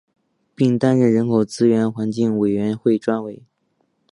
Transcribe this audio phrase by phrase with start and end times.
[0.55, 3.43] 并担任人口资源环境委员会专委。